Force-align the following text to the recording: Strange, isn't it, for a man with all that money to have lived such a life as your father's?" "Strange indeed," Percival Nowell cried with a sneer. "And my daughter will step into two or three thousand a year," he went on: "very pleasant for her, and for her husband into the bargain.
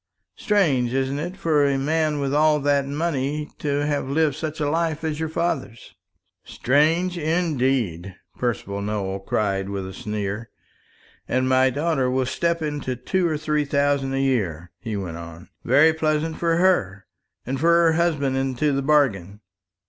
Strange, 0.35 0.95
isn't 0.95 1.19
it, 1.19 1.37
for 1.37 1.63
a 1.63 1.77
man 1.77 2.19
with 2.19 2.33
all 2.33 2.59
that 2.59 2.87
money 2.87 3.47
to 3.59 3.85
have 3.85 4.09
lived 4.09 4.35
such 4.35 4.59
a 4.59 4.67
life 4.67 5.03
as 5.03 5.19
your 5.19 5.29
father's?" 5.29 5.93
"Strange 6.43 7.19
indeed," 7.19 8.15
Percival 8.35 8.81
Nowell 8.81 9.19
cried 9.19 9.69
with 9.69 9.85
a 9.85 9.93
sneer. 9.93 10.49
"And 11.27 11.47
my 11.47 11.69
daughter 11.69 12.09
will 12.09 12.25
step 12.25 12.63
into 12.63 12.95
two 12.95 13.27
or 13.27 13.37
three 13.37 13.63
thousand 13.63 14.15
a 14.15 14.19
year," 14.19 14.71
he 14.79 14.97
went 14.97 15.17
on: 15.17 15.49
"very 15.63 15.93
pleasant 15.93 16.37
for 16.39 16.55
her, 16.57 17.05
and 17.45 17.59
for 17.59 17.69
her 17.71 17.91
husband 17.91 18.35
into 18.35 18.71
the 18.73 18.81
bargain. 18.81 19.39